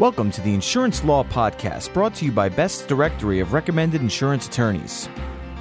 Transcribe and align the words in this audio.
Welcome 0.00 0.32
to 0.32 0.40
the 0.40 0.52
Insurance 0.52 1.04
Law 1.04 1.22
Podcast, 1.22 1.92
brought 1.92 2.16
to 2.16 2.24
you 2.24 2.32
by 2.32 2.48
Best's 2.48 2.84
Directory 2.84 3.38
of 3.38 3.52
Recommended 3.52 4.00
Insurance 4.00 4.48
Attorneys. 4.48 5.08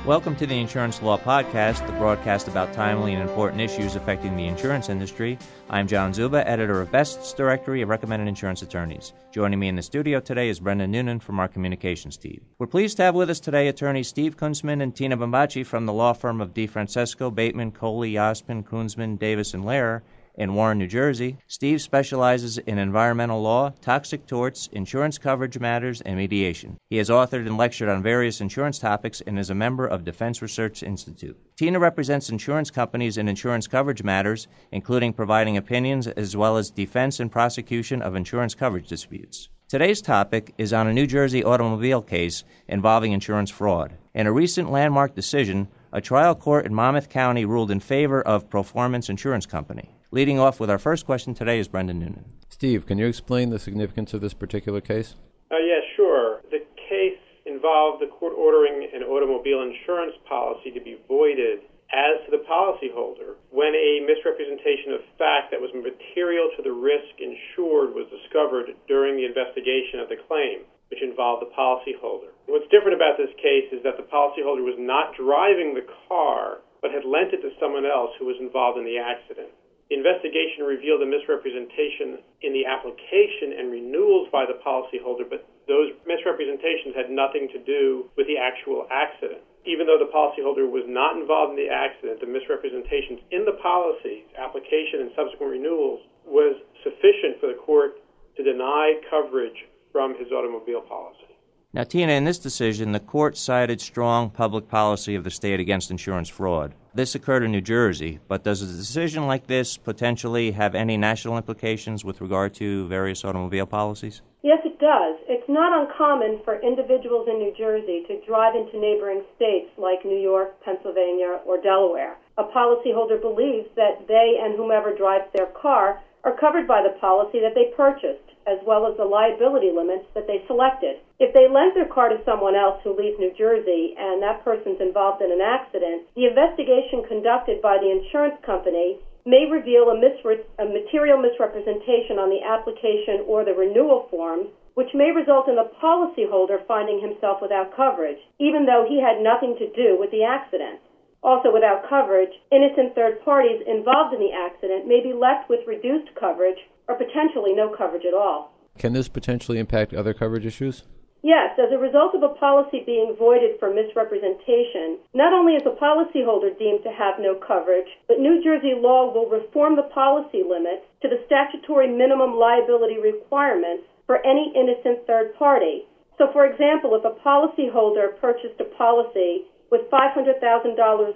Welcome 0.08 0.36
to 0.38 0.48
the 0.48 0.60
Insurance 0.60 1.04
Law 1.04 1.20
Podcast, 1.20 1.86
the 1.86 1.94
broadcast 1.94 2.48
about 2.48 2.74
timely 2.74 3.14
and 3.14 3.22
important 3.22 3.62
issues 3.62 3.96
affecting 3.96 4.36
the 4.36 4.48
insurance 4.48 4.90
industry. 4.90 5.38
I'm 5.70 5.88
John 5.88 6.16
Zuba, 6.16 6.50
editor 6.50 6.82
of 6.82 6.92
Best's 6.92 7.32
Directory 7.34 7.84
of 7.84 7.90
Recommended 7.90 8.28
Insurance 8.28 8.64
Attorneys. 8.64 9.14
Joining 9.32 9.60
me 9.60 9.68
in 9.68 9.76
the 9.76 9.84
studio 9.84 10.20
today 10.20 10.50
is 10.50 10.60
Brendan 10.60 10.90
Noonan 10.90 11.20
from 11.20 11.40
our 11.40 11.48
communications 11.48 12.18
team. 12.18 12.42
We're 12.58 12.66
pleased 12.66 12.98
to 12.98 13.04
have 13.04 13.14
with 13.14 13.30
us 13.30 13.40
today 13.40 13.68
attorneys 13.68 14.08
Steve 14.08 14.36
Kunzman 14.36 14.82
and 14.82 14.96
Tina 14.96 15.16
Bambacci 15.16 15.64
from 15.64 15.86
the 15.86 15.94
law 15.94 16.14
firm 16.14 16.42
of 16.42 16.56
DeFrancesco, 16.56 17.34
Bateman, 17.36 17.72
Coley, 17.72 18.14
Yaspin, 18.14 18.64
Kunzman, 18.64 19.20
Davis, 19.20 19.54
and 19.54 19.64
Lehrer 19.64 20.02
in 20.36 20.56
Warren, 20.56 20.78
New 20.78 20.88
Jersey. 20.88 21.38
Steve 21.48 21.82
specializes 21.82 22.58
in 22.58 22.78
environmental 22.78 23.42
law, 23.42 23.72
toxic 23.82 24.26
torts, 24.26 24.68
insurance 24.72 25.18
coverage 25.18 25.60
matters, 25.60 26.02
and 26.02 26.18
mediation. 26.18 26.78
He 26.90 26.98
has 26.98 27.10
authored 27.10 27.46
and 27.48 27.58
lectured 27.58 27.90
on 27.90 28.04
various 28.04 28.42
insurance 28.42 28.80
topics 28.80 29.22
and 29.22 29.38
is 29.38 29.50
a 29.50 29.56
member 29.56 29.86
of 29.86 30.04
Defense 30.04 30.42
Research 30.42 30.84
Institute. 30.84 31.38
Tina 31.56 31.80
represents 31.80 32.30
insurance 32.30 32.72
companies 32.72 33.18
in 33.18 33.28
insurance 33.28 33.68
coverage 33.68 34.04
matters, 34.04 34.48
including 34.72 35.14
providing 35.14 35.58
opinions 35.58 36.08
as 36.08 36.36
well 36.36 36.58
as 36.58 36.72
defense 36.72 37.20
and 37.20 37.32
prosecution 37.32 38.02
of 38.02 38.16
insurance 38.16 38.56
coverage 38.56 38.88
disputes. 38.88 39.50
Today's 39.68 40.02
topic 40.02 40.54
is 40.60 40.72
on 40.72 40.88
a 40.88 40.94
New 40.94 41.08
Jersey 41.08 41.44
automobile 41.44 42.02
case 42.02 42.44
involving 42.68 43.12
insurance 43.12 43.50
fraud. 43.50 43.94
In 44.14 44.28
a 44.28 44.32
recent 44.32 44.72
landmark 44.72 45.16
decision, 45.16 45.68
a 45.92 46.02
trial 46.02 46.36
court 46.36 46.66
in 46.68 46.76
Monmouth 46.76 47.10
County 47.10 47.46
ruled 47.46 47.72
in 47.72 47.80
favor 47.80 48.22
of 48.22 48.50
Performance 48.50 49.10
Insurance 49.10 49.48
Company. 49.48 49.96
Leading 50.14 50.38
off 50.38 50.62
with 50.62 50.70
our 50.70 50.78
first 50.78 51.10
question 51.10 51.34
today 51.34 51.58
is 51.58 51.66
Brendan 51.66 51.98
Noonan. 51.98 52.38
Steve, 52.46 52.86
can 52.86 53.02
you 53.02 53.10
explain 53.10 53.50
the 53.50 53.58
significance 53.58 54.14
of 54.14 54.22
this 54.22 54.38
particular 54.38 54.78
case? 54.78 55.18
Uh, 55.50 55.58
yeah, 55.58 55.82
sure. 55.98 56.38
The 56.54 56.62
case 56.78 57.18
involved 57.50 57.98
the 57.98 58.14
court 58.14 58.38
ordering 58.38 58.94
an 58.94 59.02
automobile 59.02 59.66
insurance 59.66 60.14
policy 60.30 60.70
to 60.70 60.78
be 60.86 61.02
voided 61.10 61.66
as 61.90 62.22
to 62.26 62.30
the 62.30 62.46
policyholder 62.46 63.42
when 63.50 63.74
a 63.74 64.06
misrepresentation 64.06 64.94
of 64.94 65.02
fact 65.18 65.50
that 65.50 65.58
was 65.58 65.74
material 65.74 66.46
to 66.54 66.62
the 66.62 66.78
risk 66.78 67.18
insured 67.18 67.98
was 67.98 68.06
discovered 68.14 68.70
during 68.86 69.18
the 69.18 69.26
investigation 69.26 69.98
of 69.98 70.14
the 70.14 70.22
claim, 70.30 70.62
which 70.94 71.02
involved 71.02 71.42
the 71.42 71.50
policyholder. 71.58 72.30
What's 72.46 72.70
different 72.70 72.94
about 72.94 73.18
this 73.18 73.34
case 73.42 73.74
is 73.74 73.82
that 73.82 73.98
the 73.98 74.06
policyholder 74.06 74.62
was 74.62 74.78
not 74.78 75.18
driving 75.18 75.74
the 75.74 75.90
car, 76.06 76.62
but 76.86 76.94
had 76.94 77.02
lent 77.02 77.34
it 77.34 77.42
to 77.42 77.58
someone 77.58 77.90
else 77.90 78.14
who 78.22 78.30
was 78.30 78.38
involved 78.38 78.78
in 78.78 78.86
the 78.86 79.02
accident. 79.02 79.50
The 79.94 80.02
investigation 80.02 80.66
revealed 80.66 81.04
a 81.04 81.06
misrepresentation 81.06 82.18
in 82.42 82.50
the 82.52 82.66
application 82.66 83.54
and 83.54 83.70
renewals 83.70 84.26
by 84.34 84.44
the 84.44 84.58
policyholder, 84.58 85.30
but 85.30 85.46
those 85.68 85.94
misrepresentations 86.02 86.98
had 86.98 87.12
nothing 87.14 87.48
to 87.54 87.60
do 87.62 88.10
with 88.18 88.26
the 88.26 88.42
actual 88.42 88.88
accident. 88.90 89.42
Even 89.70 89.86
though 89.86 90.02
the 90.02 90.10
policyholder 90.10 90.66
was 90.66 90.82
not 90.88 91.16
involved 91.16 91.54
in 91.54 91.62
the 91.62 91.70
accident, 91.70 92.20
the 92.20 92.26
misrepresentations 92.26 93.22
in 93.30 93.46
the 93.46 93.54
policies, 93.62 94.26
application, 94.34 95.06
and 95.06 95.12
subsequent 95.14 95.62
renewals 95.62 96.02
was 96.26 96.58
sufficient 96.82 97.38
for 97.40 97.46
the 97.46 97.54
court 97.54 97.94
to 98.36 98.42
deny 98.42 98.98
coverage 99.12 99.70
from 99.92 100.18
his 100.18 100.32
automobile 100.32 100.82
policy. 100.82 101.33
Now, 101.76 101.84
Tina, 101.84 102.14
in 102.14 102.24
this 102.24 102.38
decision, 102.38 102.92
the 102.92 103.00
court 103.00 103.36
cited 103.36 103.82
strong 103.82 104.30
public 104.30 104.68
policy 104.68 105.16
of 105.16 105.24
the 105.24 105.32
state 105.32 105.60
against 105.60 105.90
insurance 105.90 106.30
fraud. 106.30 106.76
This 106.94 107.16
occurred 107.16 107.42
in 107.42 107.52
New 107.52 107.62
Jersey, 107.62 108.20
but 108.28 108.44
does 108.44 108.62
a 108.62 108.68
decision 108.68 109.26
like 109.26 109.48
this 109.48 109.76
potentially 109.76 110.52
have 110.52 110.76
any 110.76 110.98
national 110.98 111.36
implications 111.36 112.06
with 112.06 112.22
regard 112.22 112.54
to 112.62 112.88
various 112.90 113.26
automobile 113.26 113.66
policies? 113.66 114.22
Yes, 114.44 114.60
it 114.64 114.78
does. 114.78 115.18
It's 115.28 115.50
not 115.50 115.74
uncommon 115.74 116.42
for 116.46 116.62
individuals 116.62 117.28
in 117.28 117.40
New 117.40 117.56
Jersey 117.58 118.04
to 118.08 118.24
drive 118.24 118.54
into 118.54 118.80
neighboring 118.80 119.24
states 119.36 119.72
like 119.76 120.06
New 120.06 120.22
York, 120.22 120.54
Pennsylvania, 120.64 121.40
or 121.44 121.60
Delaware. 121.60 122.18
A 122.38 122.44
policyholder 122.44 123.20
believes 123.20 123.68
that 123.76 124.06
they 124.08 124.38
and 124.40 124.56
whomever 124.56 124.96
drives 124.96 125.26
their 125.34 125.48
car 125.60 126.04
are 126.24 126.40
covered 126.40 126.68
by 126.68 126.82
the 126.82 126.98
policy 127.00 127.40
that 127.42 127.56
they 127.56 127.76
purchased 127.76 128.24
as 128.48 128.60
well 128.66 128.88
as 128.88 128.96
the 128.98 129.06
liability 129.06 129.72
limits 129.72 130.04
that 130.16 130.28
they 130.28 130.44
selected. 130.48 131.00
If 131.20 131.34
they 131.34 131.48
lend 131.48 131.76
their 131.76 131.88
car 131.88 132.10
to 132.10 132.20
someone 132.26 132.56
else 132.56 132.80
who 132.84 132.96
leaves 132.96 133.20
New 133.20 133.32
Jersey 133.38 133.96
and 133.98 134.22
that 134.22 134.44
person's 134.44 134.82
involved 134.82 135.22
in 135.22 135.32
an 135.32 135.40
accident, 135.40 136.04
the 136.16 136.26
investigation 136.26 137.04
conducted 137.08 137.62
by 137.62 137.78
the 137.78 137.92
insurance 137.92 138.36
company 138.46 139.00
may 139.26 139.46
reveal 139.48 139.88
a, 139.88 139.96
misre- 139.96 140.44
a 140.60 140.66
material 140.66 141.18
misrepresentation 141.18 142.20
on 142.20 142.30
the 142.30 142.44
application 142.44 143.24
or 143.26 143.44
the 143.44 143.54
renewal 143.56 144.08
forms 144.12 144.48
which 144.74 144.90
may 144.94 145.12
result 145.12 145.48
in 145.48 145.56
the 145.56 145.70
policyholder 145.82 146.58
finding 146.66 147.00
himself 147.00 147.38
without 147.42 147.76
coverage, 147.76 148.18
even 148.40 148.66
though 148.66 148.84
he 148.88 149.00
had 149.00 149.22
nothing 149.22 149.56
to 149.56 149.70
do 149.70 149.96
with 149.96 150.10
the 150.10 150.24
accident. 150.24 150.80
Also, 151.24 151.52
without 151.52 151.88
coverage, 151.88 152.36
innocent 152.52 152.94
third 152.94 153.24
parties 153.24 153.64
involved 153.66 154.14
in 154.14 154.20
the 154.20 154.36
accident 154.36 154.86
may 154.86 155.02
be 155.02 155.14
left 155.14 155.50
with 155.50 155.66
reduced 155.66 156.12
coverage 156.20 156.60
or 156.90 156.96
potentially 156.96 157.56
no 157.56 157.74
coverage 157.74 158.06
at 158.06 158.14
all. 158.14 158.52
Can 158.78 158.92
this 158.92 159.08
potentially 159.08 159.58
impact 159.58 159.94
other 159.94 160.14
coverage 160.14 160.46
issues? 160.46 160.84
Yes, 161.24 161.56
as 161.56 161.72
a 161.72 161.80
result 161.80 162.14
of 162.16 162.24
a 162.24 162.36
policy 162.36 162.84
being 162.86 163.16
voided 163.18 163.58
for 163.58 163.74
misrepresentation, 163.74 165.00
not 165.14 165.32
only 165.32 165.56
is 165.56 165.64
the 165.64 165.80
policyholder 165.80 166.52
deemed 166.60 166.84
to 166.84 166.92
have 166.92 167.16
no 167.16 167.40
coverage, 167.40 167.88
but 168.10 168.20
New 168.20 168.44
Jersey 168.44 168.76
law 168.76 169.08
will 169.08 169.32
reform 169.32 169.78
the 169.78 169.88
policy 169.96 170.44
limits 170.44 170.84
to 171.02 171.08
the 171.08 171.24
statutory 171.26 171.88
minimum 171.88 172.36
liability 172.36 173.00
requirements 173.00 173.88
for 174.06 174.20
any 174.28 174.52
innocent 174.52 175.08
third 175.08 175.34
party. 175.40 175.88
So, 176.18 176.28
for 176.34 176.46
example, 176.46 176.94
if 176.94 177.08
a 177.08 177.16
policyholder 177.24 178.20
purchased 178.20 178.60
a 178.60 178.68
policy 178.76 179.48
with 179.74 179.90
$500,000 179.90 180.38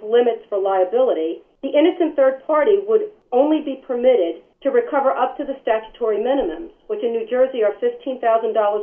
limits 0.02 0.42
for 0.48 0.58
liability, 0.58 1.46
the 1.62 1.70
innocent 1.70 2.16
third 2.16 2.42
party 2.44 2.82
would 2.82 3.14
only 3.30 3.62
be 3.62 3.80
permitted 3.86 4.42
to 4.66 4.74
recover 4.74 5.14
up 5.14 5.36
to 5.36 5.44
the 5.44 5.54
statutory 5.62 6.18
minimums, 6.18 6.74
which 6.88 7.04
in 7.04 7.12
New 7.12 7.22
Jersey 7.30 7.62
are 7.62 7.78
$15,000 7.78 8.18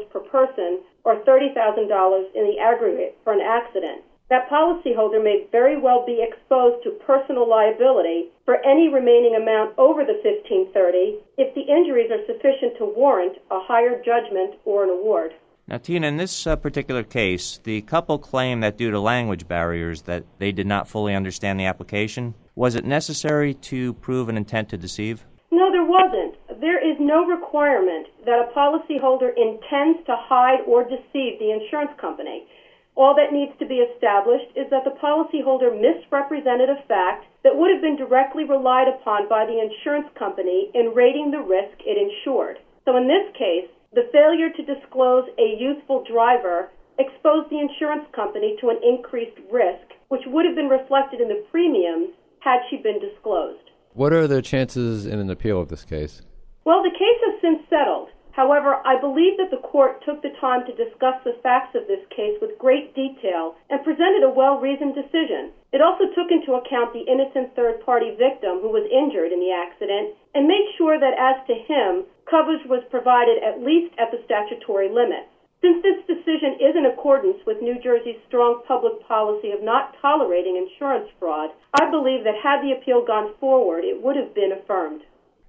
per 0.10 0.22
person 0.32 0.80
or 1.04 1.20
$30,000 1.28 1.52
in 1.52 2.48
the 2.48 2.58
aggregate 2.58 3.18
for 3.26 3.34
an 3.34 3.42
accident. 3.44 4.00
That 4.30 4.48
policyholder 4.48 5.22
may 5.22 5.46
very 5.52 5.78
well 5.78 6.06
be 6.06 6.24
exposed 6.24 6.82
to 6.84 6.96
personal 7.04 7.44
liability 7.44 8.32
for 8.46 8.64
any 8.66 8.88
remaining 8.88 9.36
amount 9.36 9.76
over 9.78 10.08
the 10.08 10.16
1530 10.24 11.20
if 11.38 11.54
the 11.54 11.68
injuries 11.68 12.12
are 12.16 12.24
sufficient 12.26 12.78
to 12.78 12.86
warrant 12.96 13.36
a 13.52 13.60
higher 13.60 14.02
judgment 14.02 14.56
or 14.64 14.86
an 14.86 14.90
award. 14.90 15.36
Now, 15.68 15.78
Tina, 15.78 16.06
in 16.06 16.18
this 16.18 16.46
uh, 16.46 16.56
particular 16.56 17.02
case, 17.02 17.60
the 17.64 17.82
couple 17.82 18.20
claimed 18.20 18.62
that 18.62 18.78
due 18.78 18.92
to 18.92 19.00
language 19.00 19.48
barriers 19.48 20.04
that 20.04 20.24
they 20.38 20.52
did 20.52 20.68
not 20.68 20.88
fully 20.88 21.16
understand 21.16 21.60
the 21.60 21.66
application. 21.66 22.36
Was 22.54 22.76
it 22.76 22.86
necessary 22.86 23.56
to 23.74 23.94
prove 23.96 24.30
an 24.30 24.38
intent 24.38 24.70
to 24.70 24.78
deceive? 24.78 25.26
No, 25.50 25.72
there 25.72 25.84
wasn't. 25.84 26.38
There 26.62 26.78
is 26.78 26.98
no 27.00 27.26
requirement 27.26 28.06
that 28.26 28.46
a 28.46 28.54
policyholder 28.54 29.34
intends 29.36 30.06
to 30.06 30.16
hide 30.16 30.62
or 30.68 30.84
deceive 30.84 31.40
the 31.40 31.50
insurance 31.50 31.98
company. 32.00 32.46
All 32.94 33.16
that 33.16 33.34
needs 33.34 33.58
to 33.58 33.66
be 33.66 33.82
established 33.82 34.54
is 34.56 34.70
that 34.70 34.86
the 34.86 34.94
policyholder 35.02 35.74
misrepresented 35.74 36.70
a 36.70 36.80
fact 36.88 37.26
that 37.44 37.58
would 37.58 37.74
have 37.74 37.82
been 37.82 37.98
directly 37.98 38.46
relied 38.46 38.88
upon 38.88 39.28
by 39.28 39.48
the 39.48 39.58
insurance 39.58 40.08
company 40.14 40.70
in 40.76 40.94
rating 40.94 41.32
the 41.32 41.42
risk 41.42 41.82
it 41.82 41.98
insured. 41.98 42.60
So 42.86 42.96
in 42.96 43.08
this 43.10 43.34
case, 43.34 43.68
the 43.96 44.10
failure 44.12 44.52
to 44.52 44.76
disclose 44.76 45.24
a 45.40 45.56
youthful 45.58 46.04
driver 46.04 46.70
exposed 47.00 47.50
the 47.50 47.60
insurance 47.60 48.06
company 48.14 48.58
to 48.60 48.70
an 48.70 48.78
increased 48.84 49.40
risk, 49.50 49.88
which 50.10 50.22
would 50.28 50.46
have 50.46 50.56
been 50.56 50.68
reflected 50.68 51.22
in 51.22 51.30
the 51.30 51.44
premiums 51.50 52.10
had 52.42 52.60
she 52.70 52.78
been 52.78 53.00
disclosed. 53.00 53.72
What 53.94 54.12
are 54.12 54.28
the 54.28 54.42
chances 54.42 55.06
in 55.06 55.20
an 55.20 55.30
appeal 55.30 55.62
of 55.62 55.70
this 55.70 55.86
case? 55.86 56.22
Well, 56.66 56.84
the 56.84 56.92
case 56.92 57.20
has 57.26 57.42
since 57.42 57.70
settled. 57.70 58.10
However, 58.36 58.84
I 58.84 59.00
believe 59.00 59.38
that 59.38 59.50
the 59.50 59.64
court 59.64 60.04
took 60.04 60.22
the 60.22 60.36
time 60.44 60.66
to 60.66 60.76
discuss 60.76 61.16
the 61.24 61.40
facts 61.42 61.74
of 61.74 61.88
this 61.88 62.04
case 62.12 62.36
with 62.42 62.60
great 62.60 62.94
detail 62.94 63.56
and 63.70 63.80
presented 63.82 64.24
a 64.24 64.30
well 64.30 64.60
reasoned 64.60 64.94
decision. 64.94 65.56
It 65.72 65.80
also 65.80 66.12
took 66.12 66.30
into 66.32 66.60
account 66.60 66.92
the 66.92 67.08
innocent 67.08 67.56
third 67.56 67.80
party 67.80 68.12
victim 68.12 68.60
who 68.60 68.68
was 68.68 68.84
injured 68.92 69.32
in 69.32 69.40
the 69.40 69.56
accident 69.56 70.20
and 70.36 70.52
made 70.52 70.68
sure 70.76 71.00
that 71.00 71.16
as 71.16 71.48
to 71.48 71.56
him, 71.56 72.04
coverage 72.30 72.68
was 72.68 72.84
provided 72.92 73.42
at 73.42 73.64
least 73.64 73.96
at 73.98 74.12
the 74.12 74.20
statutory 74.28 74.90
limit. 74.90 75.32
Since 75.62 75.82
this 75.82 76.04
decision 76.04 76.60
is 76.60 76.76
in 76.76 76.92
accordance 76.92 77.40
with 77.48 77.62
New 77.62 77.80
Jersey's 77.80 78.20
strong 78.28 78.64
public 78.68 79.00
policy 79.08 79.52
of 79.52 79.64
not 79.64 79.96
tolerating 80.02 80.58
insurance 80.58 81.08
fraud, 81.20 81.52
I 81.74 81.90
believe 81.90 82.26
that 82.26 82.36
had 82.36 82.60
the 82.62 82.74
appeal 82.74 83.06
gone 83.08 83.34
forward, 83.40 83.86
it 83.86 84.04
would 84.04 84.18
have 84.18 84.36
been 84.36 84.52
affirmed. 84.52 85.04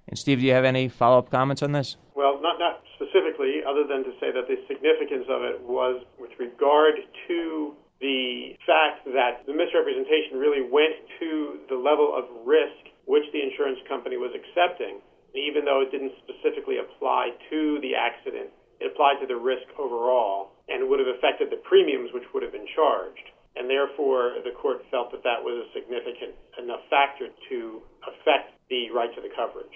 And 0.07 0.17
Steve, 0.17 0.39
do 0.39 0.45
you 0.45 0.53
have 0.53 0.65
any 0.65 0.87
follow 0.87 1.19
up 1.19 1.29
comments 1.29 1.61
on 1.61 1.71
this? 1.71 1.97
Well, 2.15 2.39
not, 2.41 2.59
not 2.59 2.81
specifically, 2.95 3.59
other 3.67 3.83
than 3.83 4.03
to 4.03 4.11
say 4.19 4.31
that 4.31 4.47
the 4.47 4.57
significance 4.67 5.27
of 5.29 5.43
it 5.43 5.59
was 5.61 6.03
with 6.19 6.31
regard 6.39 6.95
to 7.27 7.75
the 7.99 8.55
fact 8.65 9.03
that 9.11 9.43
the 9.45 9.53
misrepresentation 9.53 10.37
really 10.37 10.61
went 10.61 10.95
to 11.19 11.59
the 11.67 11.75
level 11.75 12.13
of 12.15 12.29
risk 12.45 12.93
which 13.05 13.23
the 13.33 13.41
insurance 13.41 13.79
company 13.87 14.17
was 14.17 14.31
accepting. 14.35 14.99
Even 15.33 15.65
though 15.65 15.81
it 15.81 15.91
didn't 15.91 16.13
specifically 16.23 16.77
apply 16.77 17.31
to 17.49 17.79
the 17.81 17.95
accident, 17.95 18.51
it 18.79 18.91
applied 18.93 19.19
to 19.19 19.27
the 19.27 19.35
risk 19.35 19.65
overall 19.79 20.53
and 20.69 20.87
would 20.87 20.99
have 20.99 21.09
affected 21.09 21.49
the 21.49 21.61
premiums 21.63 22.11
which 22.13 22.27
would 22.33 22.43
have 22.43 22.51
been 22.51 22.67
charged. 22.75 23.33
And 23.55 23.69
therefore, 23.69 24.37
the 24.45 24.53
court 24.53 24.85
felt 24.91 25.09
that 25.11 25.23
that 25.23 25.41
was 25.41 25.65
a 25.65 25.67
significant 25.73 26.37
enough 26.61 26.85
factor 26.89 27.33
to 27.49 27.81
affect 28.05 28.53
the 28.69 28.91
right 28.93 29.09
to 29.15 29.21
the 29.21 29.33
coverage. 29.33 29.73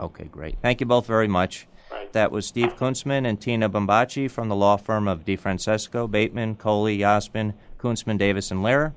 Okay, 0.00 0.24
great. 0.24 0.56
Thank 0.62 0.80
you 0.80 0.86
both 0.86 1.06
very 1.06 1.28
much. 1.28 1.66
Right. 1.90 2.12
That 2.12 2.30
was 2.30 2.46
Steve 2.46 2.76
Kunzman 2.76 3.26
and 3.26 3.40
Tina 3.40 3.68
Bambacci 3.68 4.30
from 4.30 4.48
the 4.48 4.56
law 4.56 4.76
firm 4.76 5.08
of 5.08 5.24
DeFrancesco, 5.24 6.10
Bateman, 6.10 6.56
Coley, 6.56 6.98
Yaspin, 6.98 7.54
Kunzman, 7.78 8.18
Davis, 8.18 8.50
and 8.50 8.60
Lehrer. 8.60 8.92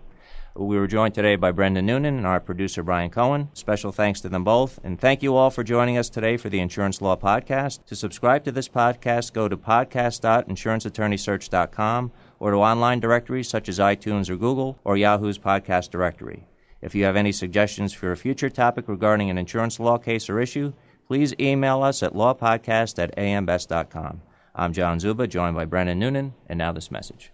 We 0.54 0.78
were 0.78 0.88
joined 0.88 1.14
today 1.14 1.38
by 1.38 1.54
Brendan 1.54 1.86
Noonan 1.86 2.18
and 2.18 2.28
our 2.28 2.42
producer 2.42 2.84
Brian 2.84 3.10
Cohen. 3.10 3.48
Special 3.54 3.94
thanks 3.94 4.20
to 4.22 4.28
them 4.28 4.44
both. 4.44 4.82
And 4.84 5.00
thank 5.00 5.24
you 5.24 5.38
all 5.38 5.50
for 5.50 5.64
joining 5.64 5.98
us 5.98 6.10
today 6.10 6.36
for 6.36 6.50
the 6.50 6.60
Insurance 6.60 7.02
Law 7.02 7.16
Podcast. 7.16 7.86
To 7.86 7.96
subscribe 7.96 8.44
to 8.44 8.52
this 8.52 8.68
podcast, 8.68 9.32
go 9.32 9.48
to 9.48 9.56
podcast.insuranceattorneysearch.com 9.56 12.12
or 12.40 12.52
to 12.52 12.58
online 12.58 13.00
directories 13.00 13.48
such 13.48 13.70
as 13.70 13.80
iTunes 13.80 14.30
or 14.30 14.36
Google 14.36 14.78
or 14.84 14.98
Yahoo's 14.98 15.40
podcast 15.40 15.90
directory. 15.90 16.46
If 16.82 16.96
you 16.96 17.06
have 17.06 17.16
any 17.16 17.32
suggestions 17.32 17.94
for 17.94 18.12
a 18.12 18.18
future 18.18 18.50
topic 18.50 18.90
regarding 18.90 19.30
an 19.30 19.38
insurance 19.38 19.80
law 19.80 19.98
case 19.98 20.30
or 20.30 20.42
issue, 20.42 20.74
please 21.12 21.34
email 21.42 21.84
us 21.84 22.02
at 22.04 22.14
lawpodcast 22.14 22.98
at 22.98 23.14
ambest.com. 23.18 24.22
I'm 24.56 24.72
John 24.72 24.98
Zuba, 24.98 25.28
joined 25.28 25.58
by 25.58 25.66
Brendan 25.66 26.00
Noonan, 26.00 26.34
and 26.48 26.58
now 26.58 26.72
this 26.72 26.90
message. 26.90 27.34